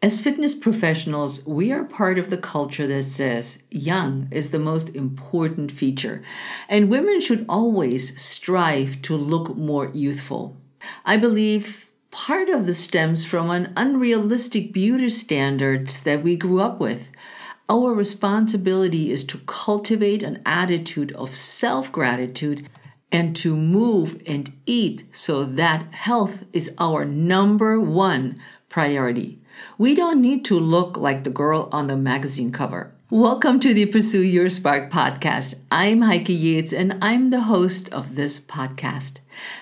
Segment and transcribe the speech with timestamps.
[0.00, 4.94] As fitness professionals, we are part of the culture that says young is the most
[4.94, 6.22] important feature,
[6.68, 10.56] and women should always strive to look more youthful.
[11.04, 16.78] I believe part of this stems from an unrealistic beauty standards that we grew up
[16.78, 17.10] with.
[17.68, 22.68] Our responsibility is to cultivate an attitude of self gratitude
[23.10, 28.38] and to move and eat so that health is our number one
[28.68, 29.40] priority.
[29.78, 32.92] We don't need to look like the girl on the magazine cover.
[33.10, 35.54] Welcome to the Pursue Your Spark podcast.
[35.70, 39.20] I'm Heike Yates and I'm the host of this podcast.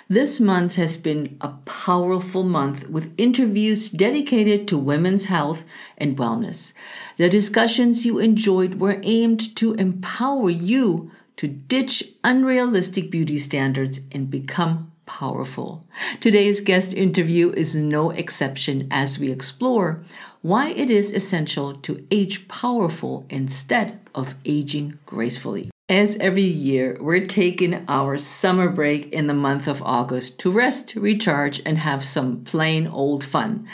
[0.08, 5.64] This month has been a powerful month with interviews dedicated to women's health
[5.96, 6.72] and wellness.
[7.18, 14.28] The discussions you enjoyed were aimed to empower you to ditch unrealistic beauty standards and
[14.30, 15.84] become powerful.
[16.20, 20.02] Today's guest interview is no exception as we explore
[20.42, 25.70] why it is essential to age powerful instead of aging gracefully.
[25.88, 30.94] As every year, we're taking our summer break in the month of August to rest,
[30.96, 33.68] recharge, and have some plain old fun.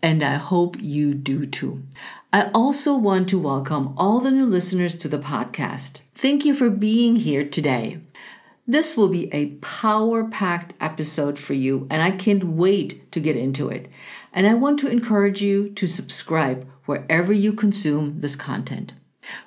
[0.00, 1.82] And I hope you do too.
[2.32, 6.00] I also want to welcome all the new listeners to the podcast.
[6.14, 8.00] Thank you for being here today.
[8.66, 13.36] This will be a power packed episode for you, and I can't wait to get
[13.36, 13.88] into it.
[14.32, 18.92] And I want to encourage you to subscribe wherever you consume this content.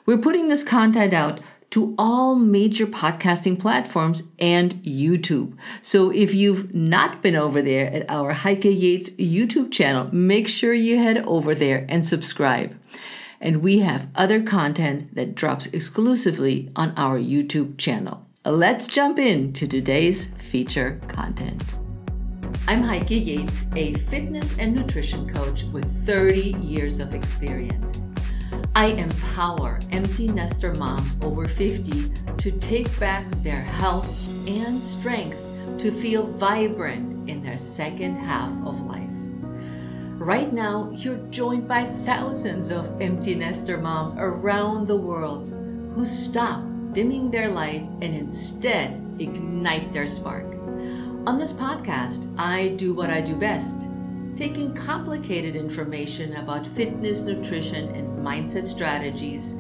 [0.06, 5.56] We're putting this content out to all major podcasting platforms and YouTube.
[5.82, 10.74] So if you've not been over there at our Heike Yates YouTube channel, make sure
[10.74, 12.76] you head over there and subscribe
[13.42, 18.29] and we have other content that drops exclusively on our YouTube channel.
[18.46, 21.62] Let's jump into today's feature content.
[22.70, 28.08] I'm Heike Yates, a fitness and nutrition coach with 30 years of experience.
[28.74, 34.08] I empower empty nester moms over 50 to take back their health
[34.48, 35.46] and strength
[35.80, 39.10] to feel vibrant in their second half of life.
[40.18, 45.50] Right now, you're joined by thousands of empty nester moms around the world
[45.94, 46.64] who stop
[47.00, 50.44] dimming their light and instead ignite their spark.
[51.26, 53.88] On this podcast, I do what I do best
[54.36, 59.54] taking complicated information about fitness, nutrition, and mindset strategies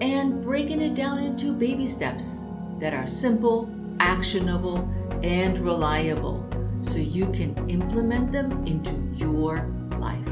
[0.00, 2.44] and breaking it down into baby steps
[2.78, 3.68] that are simple,
[3.98, 4.88] actionable,
[5.24, 6.48] and reliable
[6.80, 9.66] so you can implement them into your
[9.98, 10.28] life.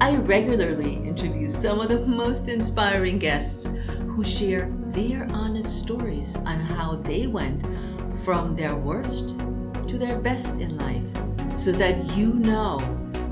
[0.00, 3.70] I regularly interview some of the most inspiring guests
[4.16, 7.62] who share their honest stories on how they went
[8.24, 9.38] from their worst
[9.86, 11.04] to their best in life
[11.54, 12.80] so that you know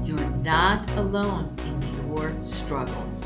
[0.04, 3.24] you're not alone in your struggles.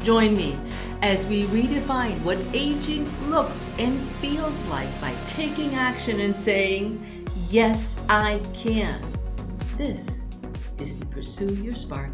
[0.00, 0.54] Join me
[1.00, 8.04] as we redefine what aging looks and feels like by taking action and saying, Yes,
[8.10, 9.00] I can.
[9.78, 10.24] This
[10.78, 12.10] is to Pursue Your Spark.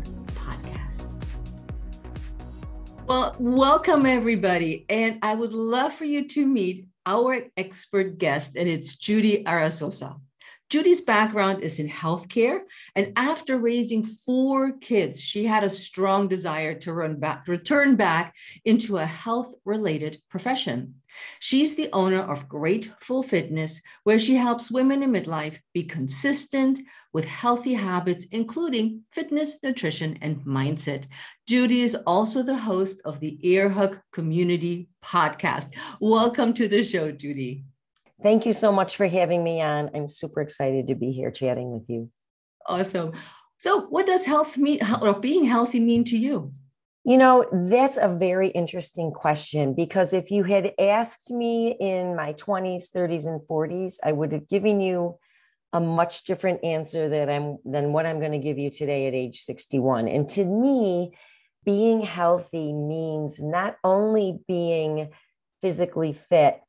[3.08, 4.84] Well, welcome everybody.
[4.90, 10.20] And I would love for you to meet our expert guest, and it's Judy Arasosa.
[10.68, 12.60] Judy's background is in healthcare,
[12.94, 18.34] and after raising four kids, she had a strong desire to run back, return back
[18.66, 20.96] into a health related profession.
[21.40, 26.80] She's the owner of Grateful Fitness, where she helps women in midlife be consistent
[27.12, 31.06] with healthy habits, including fitness, nutrition, and mindset.
[31.46, 35.74] Judy is also the host of the Earhug Community Podcast.
[36.00, 37.64] Welcome to the show, Judy.
[38.22, 39.90] Thank you so much for having me on.
[39.94, 42.10] I'm super excited to be here chatting with you.
[42.66, 43.12] Awesome.
[43.58, 46.52] So, what does health mean or being healthy mean to you?
[47.08, 52.34] You know, that's a very interesting question because if you had asked me in my
[52.34, 55.16] 20s, 30s, and 40s, I would have given you
[55.72, 59.14] a much different answer that I'm than what I'm going to give you today at
[59.14, 60.06] age 61.
[60.06, 61.16] And to me,
[61.64, 65.08] being healthy means not only being
[65.62, 66.60] physically fit,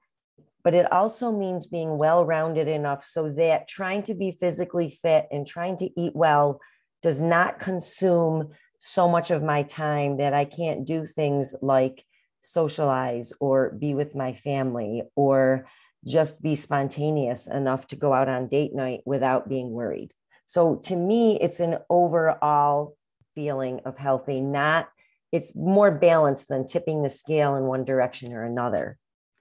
[0.64, 5.28] but it also means being well rounded enough so that trying to be physically fit
[5.32, 6.62] and trying to eat well
[7.02, 12.04] does not consume so much of my time that I can't do things like
[12.42, 15.68] socialize or be with my family or
[16.06, 20.14] just be spontaneous enough to go out on date night without being worried.
[20.46, 22.96] So to me, it's an overall
[23.36, 24.90] feeling of healthy, not
[25.32, 28.98] it's more balanced than tipping the scale in one direction or another.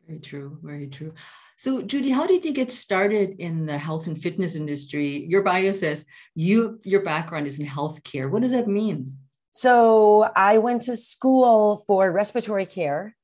[0.06, 0.58] Very true.
[0.62, 1.14] Very true.
[1.56, 5.24] So, Judy, how did you get started in the health and fitness industry?
[5.26, 8.30] Your bio says you your background is in healthcare.
[8.30, 9.16] What does that mean?
[9.60, 13.16] So I went to school for respiratory care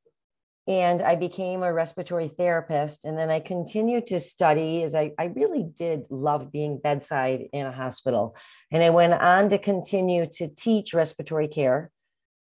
[0.66, 3.04] and I became a respiratory therapist.
[3.04, 7.66] And then I continued to study as I, I really did love being bedside in
[7.66, 8.34] a hospital.
[8.72, 11.92] And I went on to continue to teach respiratory care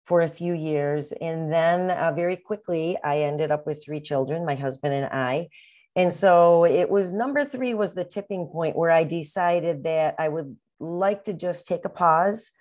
[0.05, 1.13] for a few years.
[1.13, 5.47] And then uh, very quickly, I ended up with three children, my husband and I.
[5.95, 10.27] And so it was number three was the tipping point where I decided that I
[10.27, 12.51] would like to just take a pause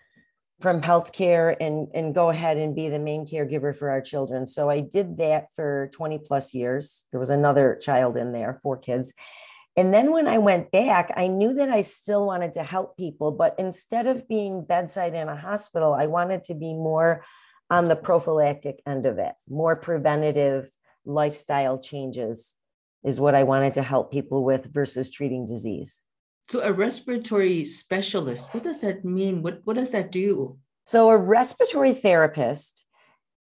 [0.60, 4.46] from healthcare and and go ahead and be the main caregiver for our children.
[4.46, 7.06] So I did that for 20 plus years.
[7.10, 9.14] There was another child in there, four kids.
[9.76, 13.30] And then when I went back, I knew that I still wanted to help people,
[13.32, 17.22] but instead of being bedside in a hospital, I wanted to be more
[17.68, 20.70] on the prophylactic end of it, more preventative
[21.04, 22.56] lifestyle changes
[23.04, 26.02] is what I wanted to help people with versus treating disease.
[26.48, 29.42] So, a respiratory specialist, what does that mean?
[29.42, 30.58] What, what does that do?
[30.84, 32.84] So, a respiratory therapist,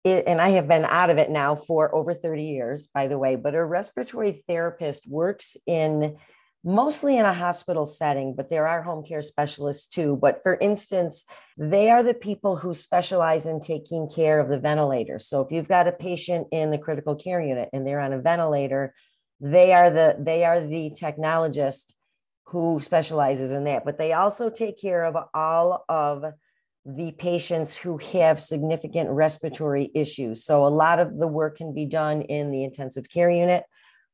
[0.05, 3.37] and I have been out of it now for over 30 years, by the way,
[3.37, 6.17] but a respiratory therapist works in
[6.65, 10.17] mostly in a hospital setting, but there are home care specialists too.
[10.21, 11.27] But for instance,
[11.59, 15.19] they are the people who specialize in taking care of the ventilator.
[15.19, 18.21] So if you've got a patient in the critical care unit and they're on a
[18.21, 18.95] ventilator,
[19.41, 21.93] they are the they are the technologist
[22.46, 26.25] who specializes in that, but they also take care of all of
[26.87, 30.44] the patients who have significant respiratory issues.
[30.44, 33.64] So a lot of the work can be done in the intensive care unit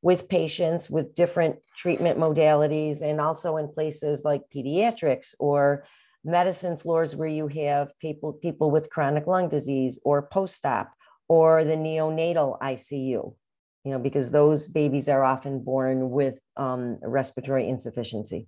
[0.01, 5.85] with patients with different treatment modalities and also in places like pediatrics or
[6.23, 10.91] medicine floors where you have people people with chronic lung disease or post-op
[11.27, 13.33] or the neonatal ICU
[13.83, 18.47] you know, because those babies are often born with um, respiratory insufficiency.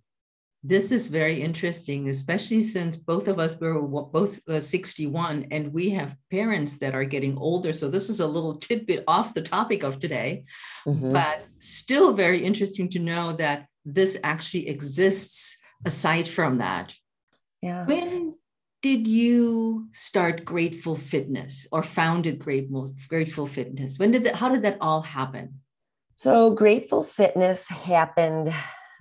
[0.65, 5.89] This is very interesting, especially since both of us were both uh, 61 and we
[5.89, 7.73] have parents that are getting older.
[7.73, 10.45] So, this is a little tidbit off the topic of today,
[10.87, 11.11] mm-hmm.
[11.11, 16.95] but still very interesting to know that this actually exists aside from that.
[17.61, 17.85] Yeah.
[17.85, 18.35] When
[18.83, 23.97] did you start Grateful Fitness or founded Grateful, Fitness?
[23.97, 25.61] When did that, how did that all happen?
[26.15, 28.53] So, Grateful Fitness happened.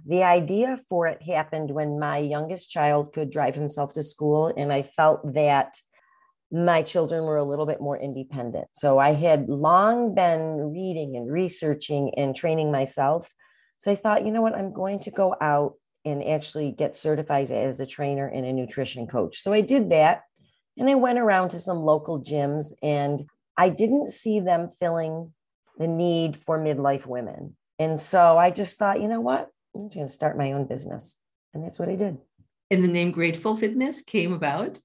[0.07, 4.73] The idea for it happened when my youngest child could drive himself to school, and
[4.73, 5.75] I felt that
[6.53, 8.69] my children were a little bit more independent.
[8.75, 13.29] So, I had long been reading and researching and training myself.
[13.79, 17.51] So, I thought, you know what, I'm going to go out and actually get certified
[17.51, 19.41] as a trainer and a nutrition coach.
[19.41, 20.23] So I did that.
[20.79, 25.33] And I went around to some local gyms and I didn't see them filling
[25.79, 27.57] the need for midlife women.
[27.79, 29.49] And so I just thought, you know what?
[29.75, 31.19] I'm just going to start my own business.
[31.53, 32.19] And that's what I did.
[32.71, 34.81] And the name Grateful Fitness came about?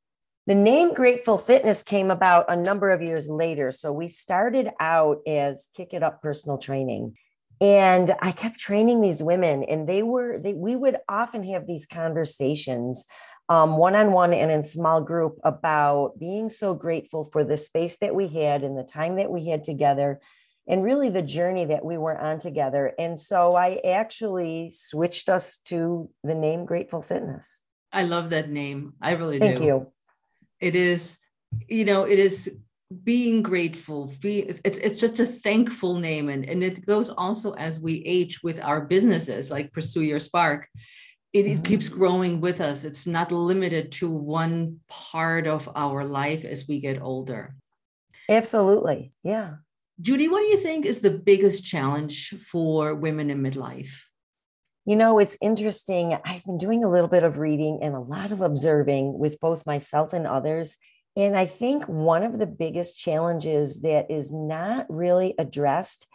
[0.46, 3.72] The name Grateful Fitness came about a number of years later.
[3.72, 7.16] So we started out as Kick It Up Personal Training
[7.60, 11.86] and i kept training these women and they were they, we would often have these
[11.86, 13.06] conversations
[13.50, 18.28] um, one-on-one and in small group about being so grateful for the space that we
[18.28, 20.20] had and the time that we had together
[20.68, 22.94] and really the journey that we were on together.
[23.00, 27.64] And so i actually switched us to the name grateful fitness.
[27.94, 28.94] I love that name.
[29.02, 29.60] I really thank do.
[29.60, 29.88] thank you.
[30.60, 31.18] It is
[31.70, 32.54] you know it is
[33.04, 37.82] being grateful be it's, it's just a thankful name and, and it goes also as
[37.82, 40.70] we age with our businesses like pursue your spark
[41.34, 41.60] it, mm-hmm.
[41.60, 46.66] it keeps growing with us it's not limited to one part of our life as
[46.70, 47.56] we get older
[48.30, 49.56] absolutely yeah
[50.00, 54.04] judy what do you think is the biggest challenge for women in midlife
[54.88, 56.18] you know, it's interesting.
[56.24, 59.66] I've been doing a little bit of reading and a lot of observing with both
[59.66, 60.78] myself and others.
[61.18, 66.06] And I think one of the biggest challenges that is not really addressed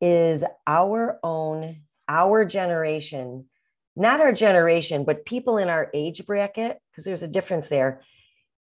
[0.00, 3.46] is our own, our generation,
[3.94, 8.02] not our generation, but people in our age bracket, because there's a difference there,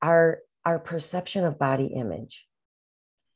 [0.02, 2.46] our, our perception of body image.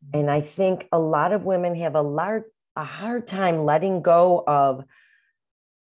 [0.04, 0.20] Mm-hmm.
[0.20, 2.44] And I think a lot of women have a large,
[2.76, 4.84] a hard time letting go of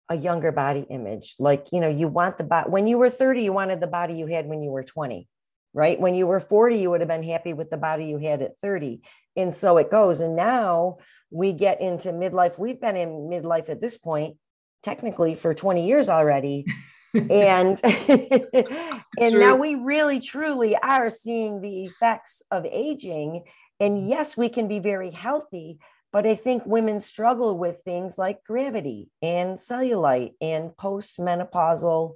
[0.07, 1.35] a younger body image.
[1.38, 4.13] Like, you know, you want the body, when you were 30, you wanted the body
[4.13, 5.27] you had when you were 20
[5.75, 6.00] right?
[6.00, 8.58] When you were 40, you would have been happy with the body you had at
[8.62, 9.01] 30.
[9.36, 10.22] And so it goes.
[10.22, 12.58] And now we get into midlife.
[12.58, 14.38] We've been in midlife at this point,
[14.84, 16.65] technically for 20 years already.
[17.13, 19.39] and and True.
[19.39, 23.44] now we really truly are seeing the effects of aging.
[23.82, 25.79] And yes, we can be very healthy,
[26.13, 32.15] but I think women struggle with things like gravity and cellulite and postmenopausal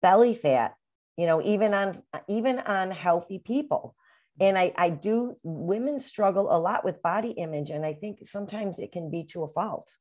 [0.00, 0.74] belly fat
[1.18, 3.94] you know even on even on healthy people.
[4.40, 8.78] And I, I do women struggle a lot with body image and i think sometimes
[8.78, 9.96] it can be to a fault.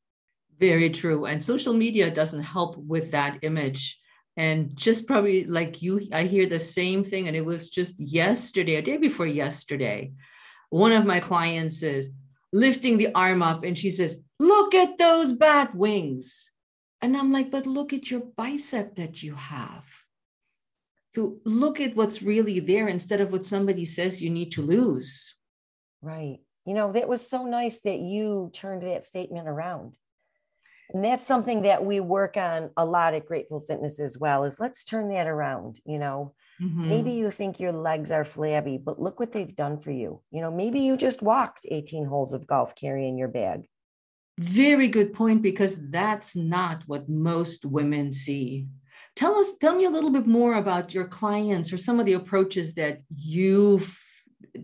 [0.59, 1.25] Very true.
[1.25, 3.99] And social media doesn't help with that image.
[4.37, 8.75] And just probably like you i hear the same thing and it was just yesterday
[8.75, 10.13] a day before yesterday
[10.69, 12.11] one of my clients is
[12.53, 16.51] lifting the arm up and she says look at those bat wings.
[17.01, 19.87] And i'm like but look at your bicep that you have
[21.17, 25.33] so look at what's really there instead of what somebody says you need to lose.
[25.99, 26.37] Right.
[26.63, 29.95] You know, that was so nice that you turned that statement around.
[30.93, 34.59] And that's something that we work on a lot at Grateful Fitness as well is
[34.59, 36.35] let's turn that around, you know.
[36.61, 36.87] Mm-hmm.
[36.87, 40.21] Maybe you think your legs are flabby, but look what they've done for you.
[40.29, 43.67] You know, maybe you just walked 18 holes of golf carrying your bag.
[44.37, 48.67] Very good point because that's not what most women see.
[49.17, 52.13] Tell us, tell me a little bit more about your clients or some of the
[52.13, 53.81] approaches that you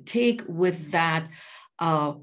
[0.05, 1.27] take with that
[1.79, 2.13] uh,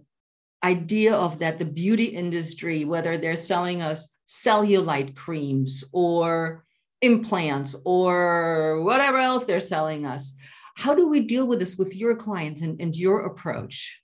[0.62, 6.64] idea of that the beauty industry, whether they're selling us cellulite creams or
[7.02, 10.32] implants or whatever else they're selling us.
[10.76, 14.00] How do we deal with this with your clients and, and your approach?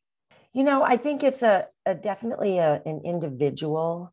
[0.53, 4.13] You know, I think it's a, a definitely a, an individual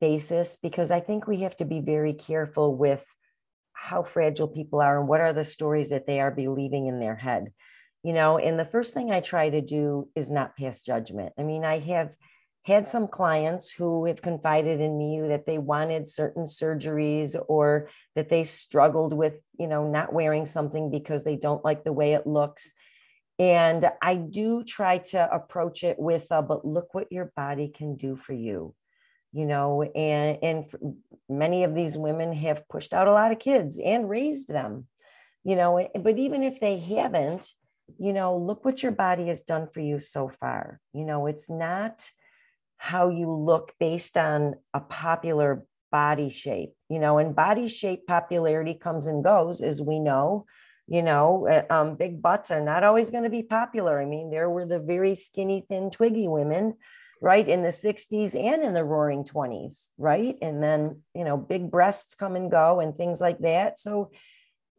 [0.00, 3.04] basis because I think we have to be very careful with
[3.72, 7.16] how fragile people are and what are the stories that they are believing in their
[7.16, 7.52] head.
[8.02, 11.32] You know, and the first thing I try to do is not pass judgment.
[11.38, 12.14] I mean, I have
[12.64, 18.28] had some clients who have confided in me that they wanted certain surgeries or that
[18.28, 22.26] they struggled with, you know, not wearing something because they don't like the way it
[22.26, 22.74] looks.
[23.38, 27.96] And I do try to approach it with, a, but look what your body can
[27.96, 28.74] do for you
[29.32, 30.96] you know and and
[31.28, 34.86] many of these women have pushed out a lot of kids and raised them
[35.44, 37.52] you know but even if they haven't
[37.98, 40.80] you know look what your body has done for you so far.
[40.92, 42.08] You know it's not
[42.76, 48.74] how you look based on a popular body shape you know and body shape popularity
[48.74, 50.44] comes and goes as we know
[50.86, 54.00] you know uh, um, big butts are not always going to be popular.
[54.00, 56.74] I mean there were the very skinny thin twiggy women
[57.20, 60.36] right in the 60s and in the roaring 20s right?
[60.42, 63.78] And then you know big breasts come and go and things like that.
[63.78, 64.10] So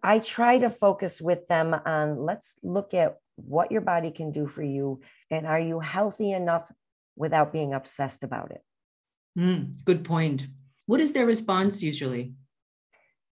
[0.02, 4.48] i try to focus with them on let's look at what your body can do
[4.48, 6.72] for you and are you healthy enough
[7.16, 8.64] without being obsessed about it?
[9.38, 10.48] Mm, good point.
[10.86, 12.34] What is their response usually?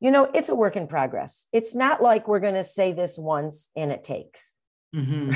[0.00, 1.46] You know it's a work in progress.
[1.52, 4.58] It's not like we're going to say this once and it takes.
[4.94, 5.32] Mm-hmm.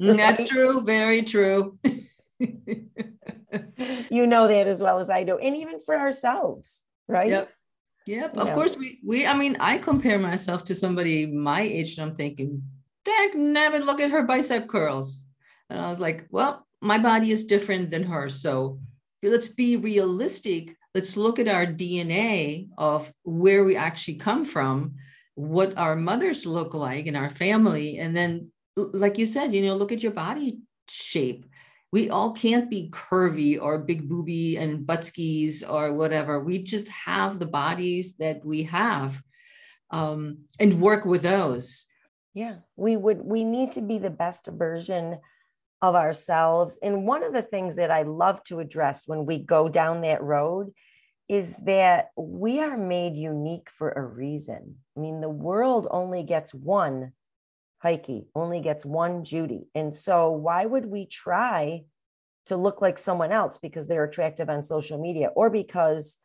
[0.16, 1.78] that's true very true
[4.10, 5.38] you know that as well as I do.
[5.38, 7.30] And even for ourselves, right?
[7.30, 7.50] Yep.
[8.06, 8.36] Yep.
[8.36, 12.14] Of course, we we I mean, I compare myself to somebody my age, and I'm
[12.14, 12.62] thinking,
[13.04, 15.24] Dag never look at her bicep curls.
[15.70, 18.42] And I was like, well, my body is different than hers.
[18.42, 18.80] So
[19.22, 20.76] let's be realistic.
[20.94, 24.96] Let's look at our DNA of where we actually come from,
[25.34, 27.98] what our mothers look like in our family.
[27.98, 30.58] And then, like you said, you know, look at your body
[30.88, 31.46] shape
[31.92, 36.40] we all can't be curvy or big booby and buttskis or whatever.
[36.40, 39.22] We just have the bodies that we have
[39.90, 41.84] um, and work with those.
[42.32, 45.18] Yeah, we would, we need to be the best version
[45.82, 46.78] of ourselves.
[46.82, 50.22] And one of the things that I love to address when we go down that
[50.22, 50.72] road
[51.28, 54.76] is that we are made unique for a reason.
[54.96, 57.12] I mean, the world only gets one
[57.82, 59.68] Heike only gets one Judy.
[59.74, 61.84] And so, why would we try
[62.46, 66.18] to look like someone else because they're attractive on social media or because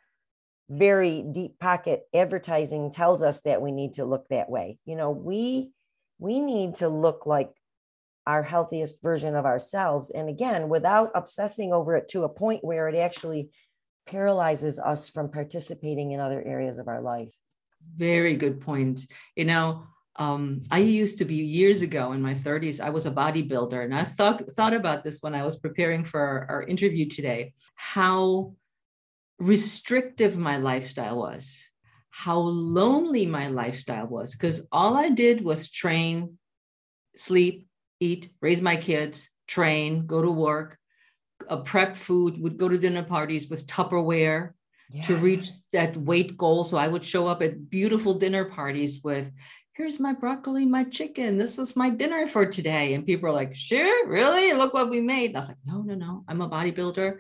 [0.69, 4.77] very deep pocket advertising tells us that we need to look that way?
[4.85, 5.71] You know, we
[6.19, 7.51] we need to look like
[8.27, 10.09] our healthiest version of ourselves.
[10.09, 13.49] And again, without obsessing over it to a point where it actually
[14.05, 17.33] paralyzes us from participating in other areas of our life.
[17.95, 19.05] Very good point.
[19.35, 19.83] You know,
[20.17, 23.83] um, I used to be years ago in my 30s, I was a bodybuilder.
[23.83, 27.53] And I thought, thought about this when I was preparing for our, our interview today
[27.75, 28.53] how
[29.39, 31.69] restrictive my lifestyle was,
[32.09, 36.39] how lonely my lifestyle was, because all I did was train,
[37.15, 37.67] sleep,
[37.99, 40.79] eat, raise my kids, train, go to work,
[41.47, 44.53] uh, prep food, would go to dinner parties with Tupperware.
[44.89, 45.07] Yes.
[45.07, 46.63] to reach that weight goal.
[46.63, 49.29] So I would show up at beautiful dinner parties with
[49.77, 51.37] here's my broccoli, my chicken.
[51.37, 52.95] This is my dinner for today.
[52.95, 54.51] And people are like, sure, really?
[54.53, 55.27] Look what we made.
[55.27, 56.23] And I was like, no, no, no.
[56.27, 57.19] I'm a bodybuilder.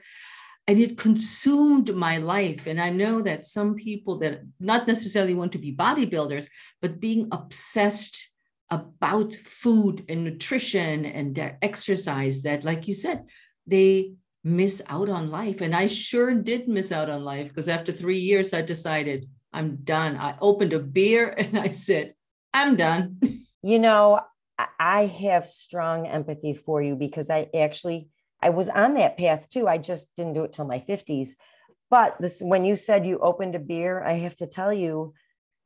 [0.69, 2.67] and it consumed my life.
[2.67, 6.49] And I know that some people that not necessarily want to be bodybuilders,
[6.81, 8.27] but being obsessed
[8.69, 13.23] about food and nutrition and their exercise, that, like you said,
[13.65, 15.61] they miss out on life.
[15.61, 19.77] And I sure did miss out on life because after three years, I decided I'm
[19.77, 20.17] done.
[20.17, 22.13] I opened a beer and I said,
[22.53, 23.19] I'm done.
[23.63, 24.21] You know,
[24.79, 28.07] I have strong empathy for you because I actually
[28.41, 29.67] I was on that path too.
[29.67, 31.31] I just didn't do it till my 50s.
[31.89, 35.13] But this when you said you opened a beer, I have to tell you,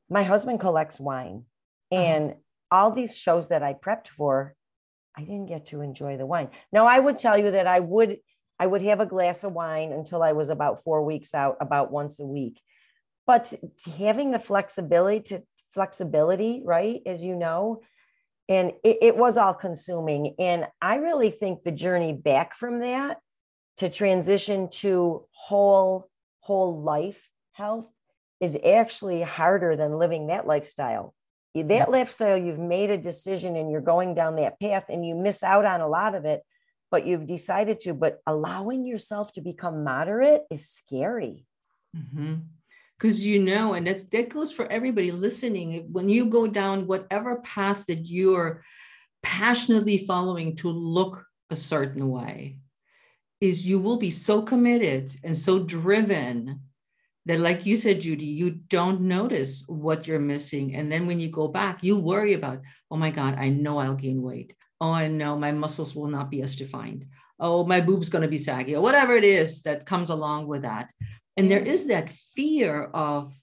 [0.09, 1.45] my husband collects wine.
[1.91, 2.01] Uh-huh.
[2.01, 2.39] And uh-huh.
[2.71, 4.55] all these shows that I prepped for,
[5.15, 6.49] I didn't get to enjoy the wine.
[6.71, 8.17] Now I would tell you that I would
[8.59, 11.91] I would have a glass of wine until I was about four weeks out, about
[11.91, 12.61] once a week.
[13.25, 13.53] But
[13.97, 17.01] having the flexibility to flexibility, right?
[17.05, 17.81] As you know,
[18.49, 20.35] and it, it was all consuming.
[20.37, 23.19] And I really think the journey back from that
[23.77, 26.09] to transition to whole,
[26.41, 27.89] whole life health
[28.39, 31.13] is actually harder than living that lifestyle.
[31.53, 31.85] That yeah.
[31.85, 35.65] lifestyle, you've made a decision and you're going down that path and you miss out
[35.65, 36.41] on a lot of it,
[36.89, 37.93] but you've decided to.
[37.93, 41.45] But allowing yourself to become moderate is scary.
[41.95, 42.35] Mm-hmm
[43.01, 45.87] because you know and that's that goes for everybody listening.
[45.91, 48.63] When you go down whatever path that you're
[49.23, 52.59] passionately following to look a certain way
[53.39, 56.59] is you will be so committed and so driven
[57.25, 60.75] that like you said judy you don't notice what you're missing.
[60.75, 63.95] And then when you go back you worry about oh my god i know i'll
[63.95, 64.53] gain weight.
[64.79, 67.07] Oh i know my muscles will not be as defined.
[67.39, 70.61] Oh my boob's going to be saggy or whatever it is that comes along with
[70.61, 70.91] that
[71.41, 73.33] and there is that fear of,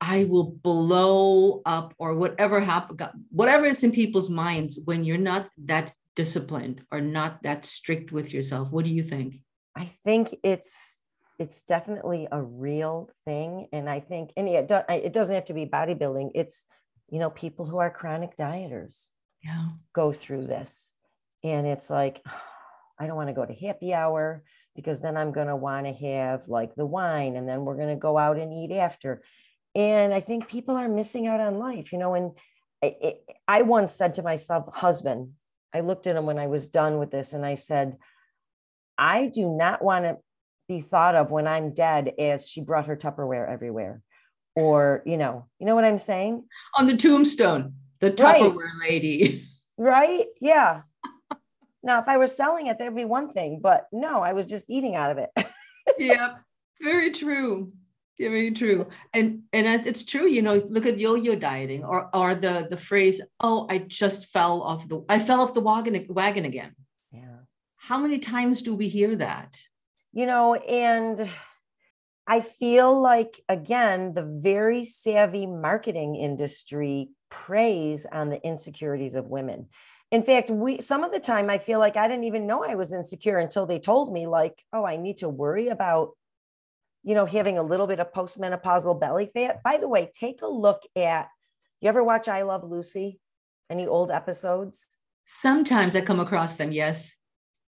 [0.00, 2.96] I will blow up or whatever happen,
[3.30, 8.34] whatever is in people's minds when you're not that disciplined or not that strict with
[8.34, 8.72] yourself.
[8.72, 9.42] What do you think?
[9.76, 11.02] I think it's
[11.38, 15.66] it's definitely a real thing, and I think and it, it doesn't have to be
[15.66, 16.32] bodybuilding.
[16.34, 16.66] It's
[17.10, 19.10] you know people who are chronic dieters
[19.44, 20.92] yeah go through this,
[21.44, 22.24] and it's like
[22.98, 24.42] I don't want to go to happy hour
[24.74, 27.88] because then I'm going to want to have like the wine and then we're going
[27.88, 29.22] to go out and eat after.
[29.74, 32.14] And I think people are missing out on life, you know.
[32.14, 32.32] And
[32.82, 35.32] it, I once said to myself, husband,
[35.74, 37.96] I looked at him when I was done with this and I said,
[38.98, 40.18] I do not want to
[40.68, 44.02] be thought of when I'm dead as she brought her Tupperware everywhere.
[44.56, 46.44] Or, you know, you know what I'm saying?
[46.76, 48.90] On the tombstone, the Tupperware right.
[48.90, 49.44] lady.
[49.82, 50.26] Right?
[50.42, 50.82] Yeah.
[51.82, 54.68] Now, if I was selling it, that'd be one thing, but no, I was just
[54.68, 55.30] eating out of it.
[55.98, 56.36] yeah,
[56.80, 57.72] very true.
[58.18, 58.86] Very true.
[59.14, 63.22] And and it's true, you know, look at yo-yo dieting or or the the phrase,
[63.40, 66.74] oh, I just fell off the I fell off the wagon wagon again.
[67.12, 67.38] Yeah.
[67.78, 69.58] How many times do we hear that?
[70.12, 71.30] You know, and
[72.26, 79.68] I feel like again, the very savvy marketing industry preys on the insecurities of women
[80.10, 82.74] in fact we some of the time i feel like i didn't even know i
[82.74, 86.10] was insecure until they told me like oh i need to worry about
[87.02, 89.62] you know having a little bit of postmenopausal belly fat.
[89.62, 91.28] By the way take a look at
[91.80, 93.20] you ever watch i love lucy?
[93.68, 94.86] Any old episodes?
[95.26, 97.16] Sometimes i come across them yes.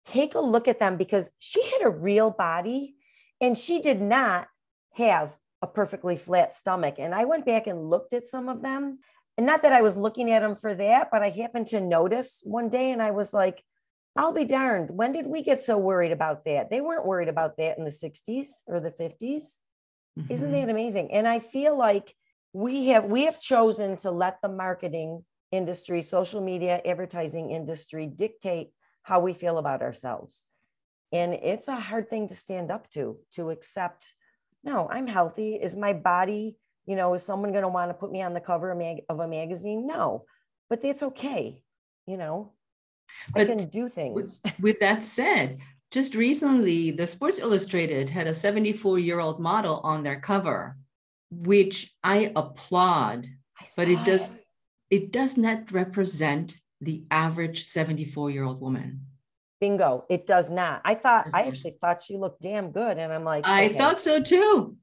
[0.04, 2.96] Take a look at them because she had a real body
[3.40, 4.48] and she did not
[4.94, 6.96] have a perfectly flat stomach.
[6.98, 8.98] And i went back and looked at some of them
[9.36, 12.40] and not that I was looking at them for that, but I happened to notice
[12.44, 13.62] one day and I was like,
[14.14, 14.90] I'll be darned.
[14.90, 16.68] When did we get so worried about that?
[16.68, 19.44] They weren't worried about that in the 60s or the 50s.
[20.18, 20.32] Mm-hmm.
[20.32, 21.12] Isn't that amazing?
[21.12, 22.14] And I feel like
[22.52, 28.72] we have we have chosen to let the marketing industry, social media, advertising industry dictate
[29.02, 30.46] how we feel about ourselves.
[31.12, 34.14] And it's a hard thing to stand up to, to accept,
[34.64, 35.54] no, I'm healthy.
[35.54, 38.40] Is my body you know, is someone going to want to put me on the
[38.40, 39.86] cover of, mag- of a magazine?
[39.86, 40.24] No,
[40.68, 41.62] but that's okay.
[42.06, 42.52] You know,
[43.32, 44.40] but I can do things.
[44.44, 45.58] With, with that said,
[45.90, 50.76] just recently, the Sports Illustrated had a 74 year old model on their cover,
[51.30, 53.28] which I applaud,
[53.60, 54.44] I but it does it.
[54.90, 59.06] it does not represent the average 74 year old woman.
[59.60, 60.04] Bingo.
[60.10, 60.82] It does not.
[60.84, 62.98] I thought, I actually thought she looked damn good.
[62.98, 63.78] And I'm like, I okay.
[63.78, 64.76] thought so too.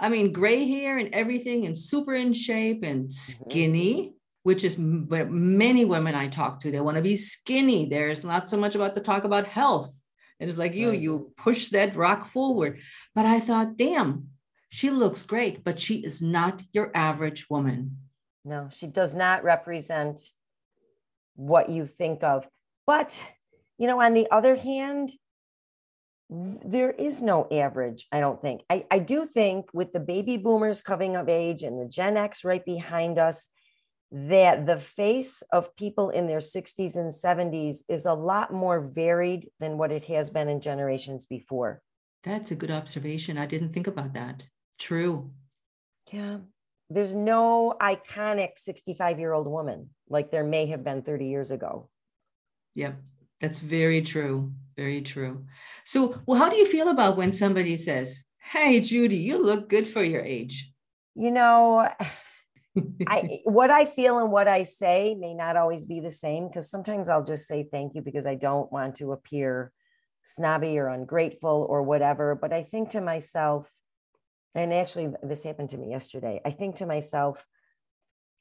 [0.00, 3.44] I mean, gray hair and everything, and super in shape and mm-hmm.
[3.44, 4.12] skinny, mm-hmm.
[4.44, 6.70] which is what many women I talk to.
[6.70, 7.86] They want to be skinny.
[7.86, 9.94] There's not so much about the talk about health.
[10.40, 12.80] And it's like you, you push that rock forward.
[13.14, 14.28] But I thought, damn,
[14.70, 17.98] she looks great, but she is not your average woman.
[18.42, 20.22] No, she does not represent
[21.34, 22.48] what you think of.
[22.86, 23.22] But,
[23.76, 25.12] you know, on the other hand,
[26.30, 28.62] there is no average, I don't think.
[28.70, 32.44] I, I do think with the baby boomers coming of age and the Gen X
[32.44, 33.48] right behind us,
[34.12, 39.50] that the face of people in their 60s and 70s is a lot more varied
[39.60, 41.82] than what it has been in generations before.
[42.22, 43.38] That's a good observation.
[43.38, 44.44] I didn't think about that.
[44.78, 45.30] True.
[46.12, 46.38] Yeah.
[46.88, 51.88] There's no iconic 65 year old woman like there may have been 30 years ago.
[52.74, 53.00] Yep.
[53.40, 54.52] That's very true.
[54.76, 55.44] Very true.
[55.84, 59.86] So, well, how do you feel about when somebody says, Hey, Judy, you look good
[59.86, 60.72] for your age?
[61.14, 61.88] You know,
[63.06, 66.70] I what I feel and what I say may not always be the same because
[66.70, 69.72] sometimes I'll just say thank you because I don't want to appear
[70.24, 72.34] snobby or ungrateful or whatever.
[72.34, 73.70] But I think to myself,
[74.54, 77.44] and actually this happened to me yesterday, I think to myself,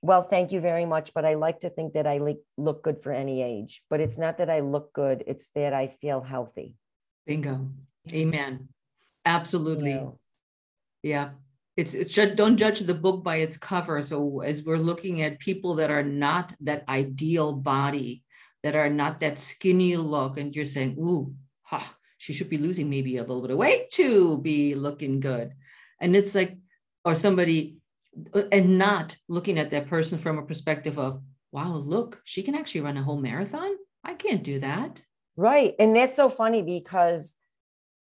[0.02, 2.20] well, thank you very much, but I like to think that I
[2.58, 3.84] look good for any age.
[3.90, 6.76] But it's not that I look good, it's that I feel healthy.
[7.28, 7.70] Bingo.
[8.14, 8.70] Amen.
[9.26, 9.92] Absolutely.
[9.92, 10.10] Yeah.
[11.04, 11.30] yeah.
[11.76, 14.02] It's, it's don't judge the book by its cover.
[14.02, 18.24] So as we're looking at people that are not that ideal body,
[18.64, 22.90] that are not that skinny look, and you're saying, ooh, ha, she should be losing
[22.90, 25.54] maybe a little bit of weight to be looking good.
[26.02, 26.58] And it's like,
[27.06, 27.79] or somebody
[28.52, 32.82] and not looking at that person from a perspective of, wow, look, she can actually
[32.82, 33.72] run a whole marathon.
[34.04, 35.02] I can't do that.
[35.36, 35.74] Right.
[35.80, 37.36] And that's so funny because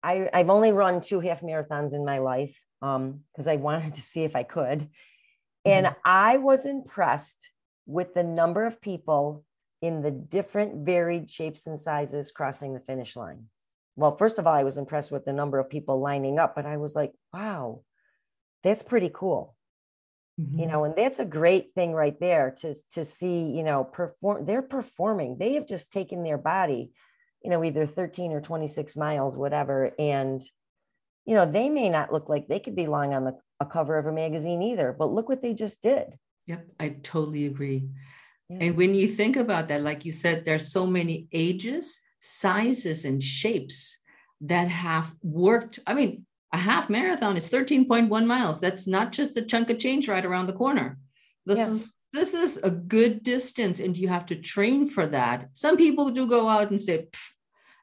[0.02, 4.00] I, I've only run two half marathons in my life because um, I wanted to
[4.00, 4.88] see if I could.
[5.64, 5.98] And mm-hmm.
[6.04, 7.50] I was impressed
[7.86, 9.44] with the number of people
[9.82, 13.46] in the different varied shapes and sizes crossing the finish line.
[13.96, 16.66] Well, first of all, I was impressed with the number of people lining up, but
[16.66, 17.82] I was like, wow,
[18.62, 19.53] that's pretty cool
[20.40, 20.58] mm-hmm.
[20.58, 24.44] you know and that's a great thing right there to to see you know perform
[24.46, 26.92] they're performing they have just taken their body
[27.42, 30.42] you know either 13 or 26 miles whatever and
[31.24, 33.98] you know they may not look like they could be lying on the a cover
[33.98, 37.86] of a magazine either but look what they just did yep i totally agree
[38.48, 38.58] yeah.
[38.62, 43.22] and when you think about that like you said there's so many ages sizes and
[43.22, 43.98] shapes
[44.40, 48.60] that have worked i mean a half marathon is 13.1 miles.
[48.60, 50.98] That's not just a chunk of change right around the corner.
[51.44, 51.66] This yeah.
[51.66, 55.48] is this is a good distance and you have to train for that.
[55.54, 57.08] Some people do go out and say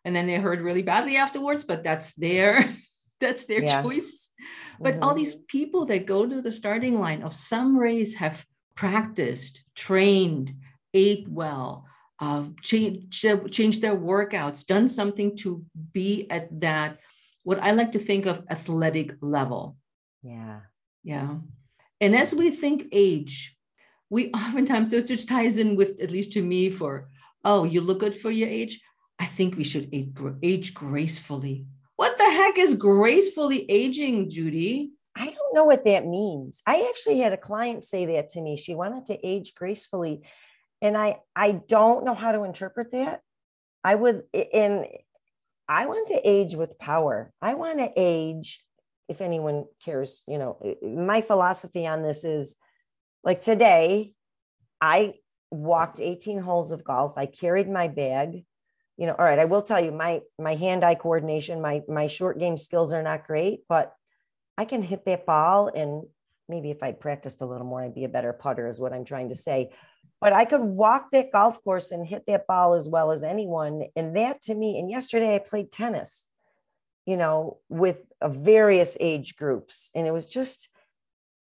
[0.06, 2.74] and then they hurt really badly afterwards, but that's their
[3.20, 3.82] that's their yeah.
[3.82, 4.32] choice.
[4.80, 5.04] But mm-hmm.
[5.04, 10.54] all these people that go to the starting line of some race have practiced, trained,
[10.94, 11.86] ate well,
[12.22, 17.00] uh, changed, changed their workouts, done something to be at that
[17.44, 19.78] what I like to think of athletic level.
[20.22, 20.62] Yeah.
[21.04, 21.38] Yeah.
[22.00, 23.58] And as we think age,
[24.10, 27.10] we oftentimes, it just ties in with, at least to me, for,
[27.44, 28.82] oh, you look good for your age.
[29.20, 31.66] I think we should age, age gracefully.
[31.96, 34.92] What the heck is gracefully aging, Judy?
[35.16, 36.64] I don't know what that means.
[36.66, 38.58] I actually had a client say that to me.
[38.58, 40.24] She wanted to age gracefully.
[40.82, 43.22] And I I don't know how to interpret that.
[43.84, 44.88] I would and
[45.68, 47.32] I want to age with power.
[47.42, 48.64] I want to age,
[49.08, 52.58] if anyone cares, you know, my philosophy on this is
[53.24, 54.14] like today,
[54.80, 55.16] I
[55.52, 57.14] walked 18 holes of golf.
[57.18, 58.46] I carried my bag.
[58.98, 62.38] You know, all right, I will tell you my my hand-eye coordination, my my short
[62.38, 63.94] game skills are not great, but
[64.58, 66.04] I can hit that ball and
[66.52, 69.06] maybe if I practiced a little more, I'd be a better putter, is what I'm
[69.06, 69.72] trying to say
[70.22, 73.86] but I could walk that golf course and hit that ball as well as anyone.
[73.96, 76.30] And that to me, and yesterday I played tennis,
[77.08, 79.90] you know, with uh, various age groups.
[79.96, 80.70] And it was just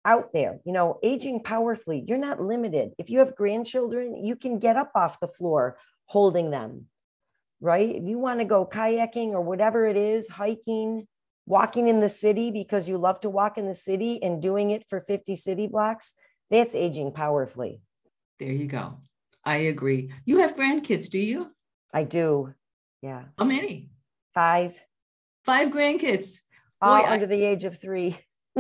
[0.05, 2.05] out there, you know, aging powerfully.
[2.07, 2.92] You're not limited.
[2.98, 6.87] If you have grandchildren, you can get up off the floor holding them,
[7.61, 7.88] right?
[7.88, 11.09] If you want to go kayaking or whatever it is, hiking,
[11.46, 14.88] walking in the city because you love to walk in the city and doing it
[14.88, 16.14] for 50 city blocks,
[16.48, 17.81] that's aging powerfully.
[18.38, 18.99] There you go.
[19.45, 20.12] I agree.
[20.25, 21.51] You have grandkids, do you?
[21.92, 22.55] I do.
[23.03, 23.25] Yeah.
[23.38, 23.90] How many?
[24.35, 24.81] Five.
[25.45, 26.40] Five grandkids.
[26.81, 27.29] All Boy, under I...
[27.29, 28.18] the age of three.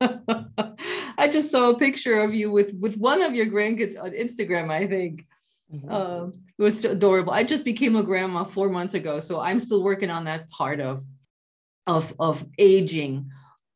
[0.00, 4.70] I just saw a picture of you with with one of your grandkids on Instagram.
[4.70, 5.26] I think
[5.72, 5.88] mm-hmm.
[5.88, 7.32] uh, it was adorable.
[7.32, 10.80] I just became a grandma four months ago, so I'm still working on that part
[10.80, 11.04] of
[11.86, 13.30] of of aging.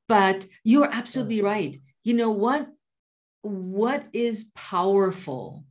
[0.08, 1.80] But you are absolutely right.
[2.04, 2.68] You know what?
[3.46, 5.64] What is powerful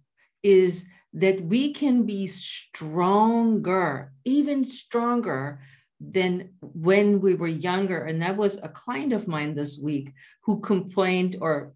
[0.43, 5.61] is that we can be stronger, even stronger
[5.99, 8.03] than when we were younger.
[8.03, 10.11] And that was a client of mine this week
[10.43, 11.73] who complained or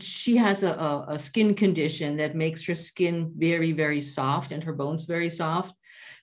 [0.00, 4.72] she has a, a, skin condition that makes her skin very, very soft and her
[4.72, 5.74] bones very soft.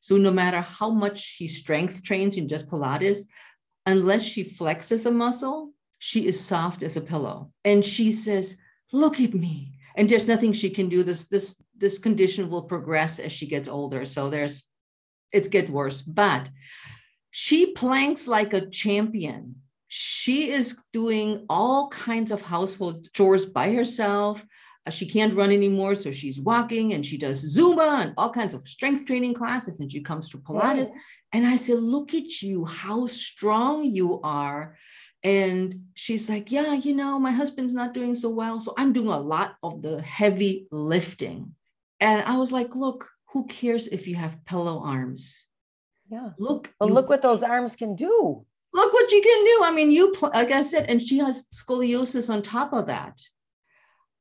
[0.02, 3.28] So no matter how much she strength trains in just Pilates,
[3.86, 7.52] unless she flexes a muscle, she is soft as a pillow.
[7.64, 8.58] And she says,
[8.92, 9.74] look at me.
[9.96, 11.04] And there's nothing she can do.
[11.04, 14.06] This, this, this condition will progress as she gets older.
[14.06, 14.64] So there's,
[15.32, 16.02] it's get worse.
[16.02, 16.50] But
[17.30, 19.56] she planks like a champion
[19.94, 24.46] she is doing all kinds of household chores by herself.
[24.88, 28.54] Uh, she can't run anymore, so she's walking and she does Zumba and all kinds
[28.54, 29.82] of strength training classes.
[29.82, 30.90] And she comes to Pilates.
[31.34, 34.78] And I said, Look at you, how strong you are.
[35.24, 38.60] And she's like, Yeah, you know, my husband's not doing so well.
[38.60, 41.56] So I'm doing a lot of the heavy lifting.
[42.00, 45.46] And I was like, Look, who cares if you have pillow arms?
[46.10, 46.30] Yeah.
[46.38, 46.74] Look.
[46.80, 49.62] Well, you, look what those arms can do look what you can do.
[49.64, 53.22] I mean, you, like I said, and she has scoliosis on top of that.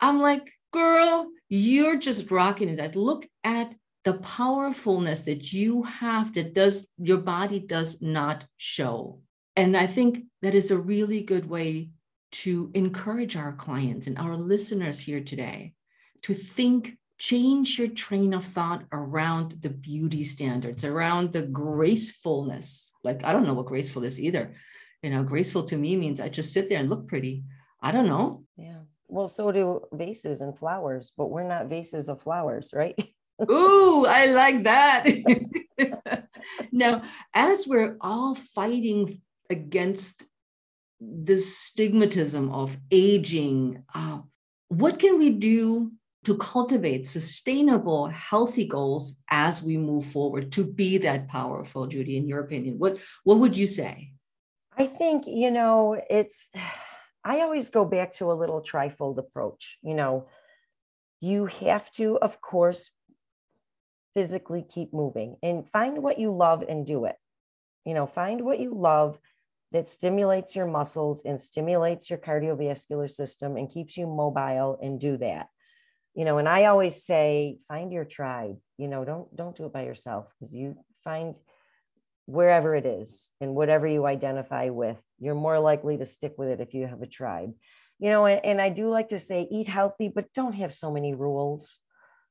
[0.00, 2.96] I'm like, girl, you're just rocking it.
[2.96, 9.20] Look at the powerfulness that you have that does your body does not show.
[9.60, 11.90] And I think that is a really good way
[12.32, 15.74] to encourage our clients and our listeners here today
[16.22, 22.90] to think change your train of thought around the beauty standards, around the gracefulness.
[23.04, 24.54] Like, I don't know what graceful is either.
[25.02, 27.44] You know, graceful to me means I just sit there and look pretty.
[27.82, 28.44] I don't know.
[28.56, 28.78] Yeah.
[29.08, 32.98] Well, so do vases and flowers, but we're not vases of flowers, right?
[33.50, 36.24] Ooh, I like that.
[36.72, 37.02] now,
[37.34, 39.20] as we're all fighting
[39.50, 40.24] against
[41.00, 44.20] this stigmatism of aging, uh,
[44.68, 45.92] what can we do
[46.24, 52.28] to cultivate sustainable, healthy goals as we move forward to be that powerful, Judy, in
[52.28, 52.78] your opinion?
[52.78, 54.12] What, what would you say?
[54.76, 56.50] I think, you know, it's,
[57.24, 59.78] I always go back to a little trifold approach.
[59.82, 60.28] You know,
[61.20, 62.90] you have to, of course,
[64.14, 67.16] physically keep moving and find what you love and do it.
[67.84, 69.18] You know, find what you love
[69.72, 75.16] that stimulates your muscles and stimulates your cardiovascular system and keeps you mobile and do
[75.18, 75.48] that.
[76.14, 79.72] You know and i always say find your tribe you know don't don't do it
[79.72, 81.38] by yourself because you find
[82.26, 86.60] wherever it is and whatever you identify with you're more likely to stick with it
[86.60, 87.52] if you have a tribe.
[88.00, 90.90] You know and, and i do like to say eat healthy but don't have so
[90.90, 91.78] many rules.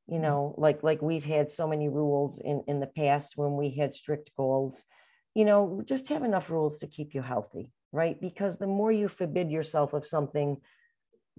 [0.08, 0.24] You mm.
[0.24, 3.94] know like like we've had so many rules in in the past when we had
[3.94, 4.84] strict goals
[5.36, 9.08] you know just have enough rules to keep you healthy right because the more you
[9.08, 10.58] forbid yourself of something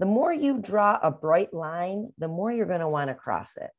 [0.01, 3.59] the more you draw a bright line, the more you're going to want to cross
[3.59, 3.71] it.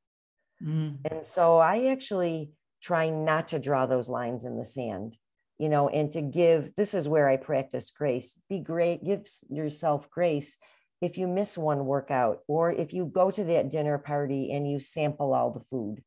[0.63, 0.99] Mm.
[1.09, 5.17] And so I actually try not to draw those lines in the sand,
[5.57, 8.39] you know, and to give this is where I practice grace.
[8.49, 10.59] Be great, give yourself grace
[11.01, 14.79] if you miss one workout or if you go to that dinner party and you
[14.79, 16.03] sample all the food,